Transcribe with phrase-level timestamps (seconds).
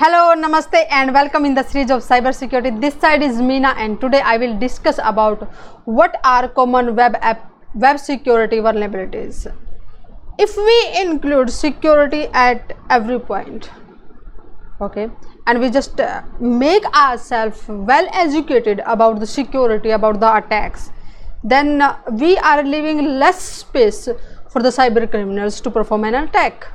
[0.00, 2.80] Hello, Namaste and welcome in the series of cybersecurity.
[2.80, 5.40] This side is Meena and today I will discuss about
[5.86, 9.52] what are common web app web security vulnerabilities.
[10.38, 13.70] If we include security at every point,
[14.80, 15.10] okay,
[15.48, 20.92] and we just uh, make ourselves well educated about the security, about the attacks,
[21.42, 24.08] then uh, we are leaving less space
[24.48, 26.68] for the cyber criminals to perform an attack.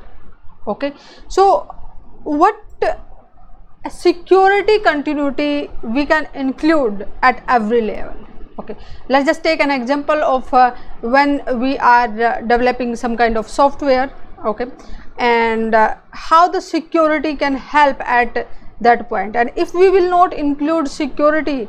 [0.67, 0.91] Okay,
[1.29, 1.73] so
[2.23, 2.59] what
[3.89, 8.15] security continuity we can include at every level.
[8.59, 8.75] Okay.
[9.09, 13.49] Let's just take an example of uh, when we are uh, developing some kind of
[13.49, 14.13] software
[14.45, 14.67] okay
[15.17, 18.47] and uh, how the security can help at
[18.79, 19.35] that point.
[19.35, 21.67] And if we will not include security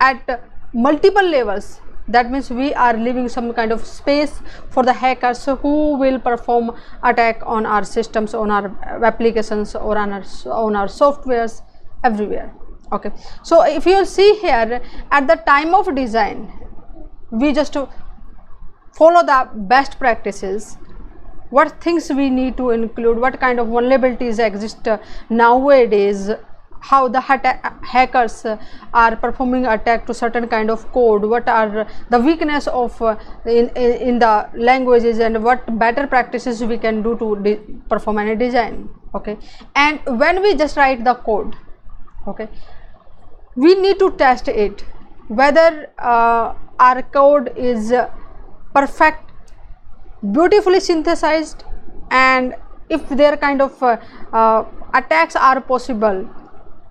[0.00, 5.44] at multiple levels that means we are leaving some kind of space for the hackers
[5.44, 10.86] who will perform attack on our systems on our applications or on our, on our
[10.86, 11.62] softwares
[12.04, 12.52] everywhere.
[12.92, 13.10] Okay.
[13.42, 16.52] So if you see here at the time of design
[17.30, 17.76] we just
[18.92, 20.76] follow the best practices.
[21.50, 23.18] What things we need to include?
[23.18, 24.88] What kind of vulnerabilities exist
[25.28, 26.30] nowadays
[26.90, 28.44] how the hackers
[28.92, 33.16] are performing attack to certain kind of code what are the weakness of uh,
[33.46, 38.88] in, in the languages and what better practices we can do to perform any design
[39.14, 39.36] okay?
[39.74, 41.54] And when we just write the code
[42.26, 42.48] okay
[43.54, 44.84] we need to test it
[45.28, 47.92] whether uh, our code is
[48.74, 49.30] perfect
[50.32, 51.64] beautifully synthesized
[52.10, 52.54] and
[52.88, 53.96] if their kind of uh,
[54.32, 56.28] uh, attacks are possible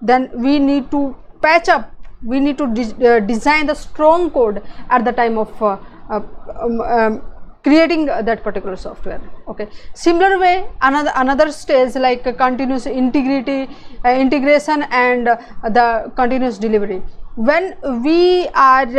[0.01, 1.93] then we need to patch up.
[2.23, 5.77] We need to de uh, design the strong code at the time of uh,
[6.09, 6.21] uh,
[6.61, 7.21] um, um,
[7.63, 9.21] creating that particular software.
[9.47, 9.67] Okay.
[9.93, 13.67] Similar way another another stage like continuous integrity
[14.05, 15.37] uh, integration and uh,
[15.69, 17.01] the continuous delivery.
[17.35, 18.89] When we are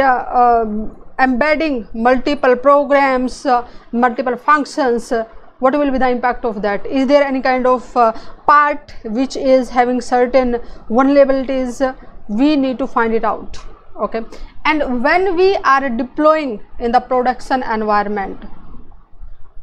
[0.41, 3.47] um, embedding multiple programs
[3.93, 5.13] multiple functions
[5.63, 6.87] what will be the impact of that?
[6.87, 8.13] Is there any kind of uh,
[8.47, 10.57] part which is having certain
[10.89, 11.83] vulnerabilities?
[12.29, 13.59] We need to find it out
[13.97, 14.23] okay?
[14.65, 18.45] And when we are deploying in the production environment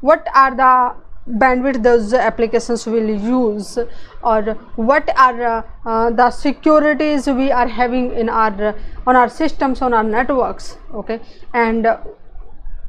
[0.01, 0.95] what are the
[1.37, 3.77] bandwidth those applications will use?
[4.23, 4.41] Or
[4.75, 9.93] what are uh, uh, the securities we are having in our on our systems on
[9.93, 11.19] our networks okay?
[11.53, 11.85] And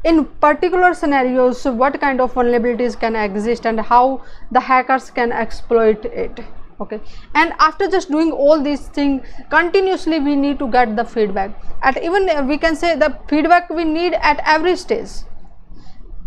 [0.05, 6.05] in particular scenarios what kind of vulnerabilities can exist and how the hackers can exploit
[6.07, 6.41] it
[6.81, 7.01] okay?
[7.35, 11.51] And after just doing all these things continuously we need to get the feedback.
[11.83, 15.11] At even we can say the feedback we need at every stage.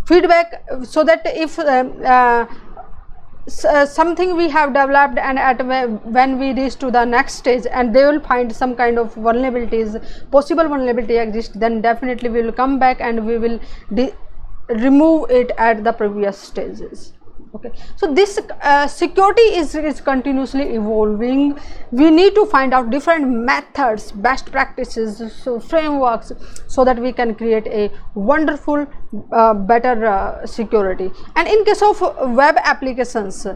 [0.05, 2.45] Feedback so that if uh, uh,
[3.65, 5.61] uh, something we have developed and at
[6.05, 9.97] when we reach to the next stage and they will find some kind of vulnerabilities
[10.31, 13.59] possible vulnerability exist then definitely we will come back and we will
[14.69, 17.13] remove it at the previous stages
[17.55, 17.71] okay.
[17.95, 21.59] So this uh, security is, is continuously evolving.
[21.91, 26.31] We need to find out different methods best practices so frameworks
[26.67, 28.87] so that we can create a wonderful
[29.31, 31.11] uh, better uh, security.
[31.35, 32.01] And in case of
[32.35, 33.47] web applications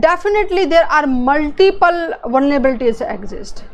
[0.00, 3.64] definitely there are multiple vulnerabilities exist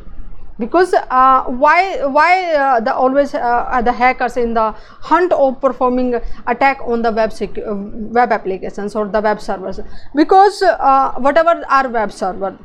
[0.62, 1.78] because uh, why
[2.16, 4.66] why uh, the always uh, the hackers in the
[5.12, 6.14] hunt of performing
[6.46, 7.74] attack on the web uh,
[8.18, 9.80] web applications or the web servers.
[10.14, 12.58] Because uh, whatever our web server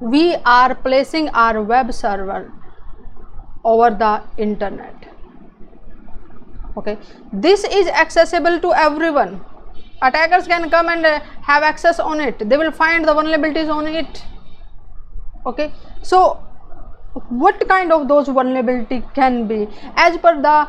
[0.00, 2.52] we are placing our web server
[3.64, 5.08] over the internet.
[6.76, 6.98] Okay?
[7.32, 9.44] This is accessible to everyone.
[10.02, 12.48] Attackers can come and uh, have access on it.
[12.48, 14.24] They will find the vulnerabilities on it.
[15.46, 15.72] Okay?
[16.02, 16.42] So
[17.28, 19.68] what kind of those vulnerability can be?
[19.96, 20.68] As per the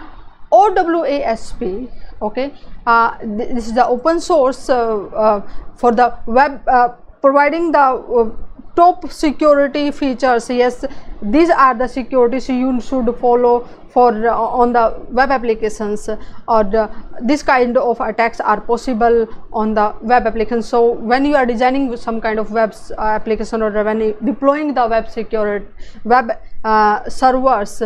[0.53, 1.89] OWASP
[2.21, 2.53] okay
[2.85, 5.41] uh, this is the open source uh, uh,
[5.75, 6.89] for the web uh,
[7.21, 8.29] providing the uh,
[8.75, 10.49] top security features.
[10.49, 10.85] Yes
[11.23, 16.09] these are the securities you should follow for uh, on the web applications.
[16.47, 16.89] Or the,
[17.21, 21.95] this kind of attacks are possible on the web application so when you are designing
[21.95, 25.65] some kind of web uh, application or when deploying the web security
[26.03, 26.31] web
[26.63, 27.81] uh, servers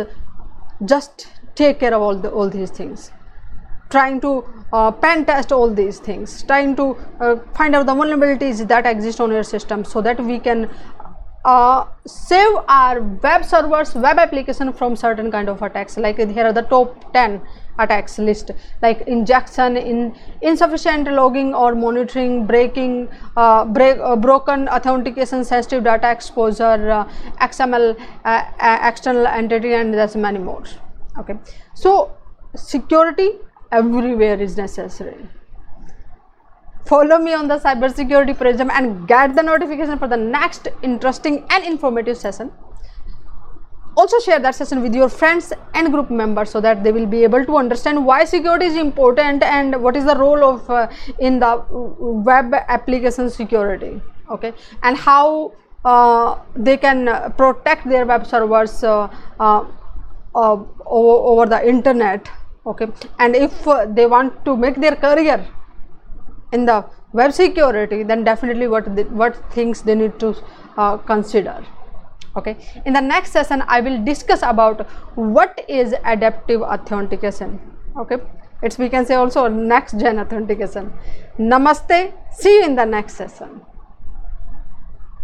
[0.84, 3.10] just take care of all the all these things
[3.90, 8.66] trying to uh, pen test all these things trying to uh, find out the vulnerabilities
[8.68, 10.68] that exist on your system so that we can
[11.44, 15.96] uh, save our web servers web application from certain kind of attacks.
[15.96, 17.40] Like here are the top 10
[17.78, 18.50] attacks list.
[18.82, 26.10] Like injection in insufficient logging or monitoring breaking uh, break, uh, broken authentication sensitive data
[26.10, 27.08] exposure uh,
[27.40, 30.64] xml uh, external entity and there's many more.
[31.18, 31.36] Okay.
[31.74, 32.16] So
[32.56, 33.38] security
[33.72, 35.28] everywhere is necessary.
[36.86, 41.64] Follow me on the cybersecurity prism and get the notification for the next interesting and
[41.64, 42.50] informative session.
[43.96, 47.24] Also share that session with your friends and group members so that they will be
[47.24, 50.88] able to understand why security is important and what is the role of uh,
[51.18, 54.00] in the web application security
[54.30, 54.52] okay?
[54.82, 55.52] And how
[55.84, 59.08] uh, they can uh, protect their web servers uh,
[59.40, 59.64] uh,
[60.34, 62.30] uh, over the internet
[62.66, 62.88] okay.
[63.18, 65.46] And if uh, they want to make their career
[66.52, 70.36] in the web security then definitely what the, what things they need to
[70.76, 71.64] uh, consider.
[72.36, 72.56] Okay.
[72.84, 77.60] In the next session i will discuss about what is adaptive authentication.
[77.96, 78.18] Okay.
[78.62, 80.92] It's we can say also next gen authentication.
[81.38, 82.12] Namaste.
[82.32, 83.60] See you in the next session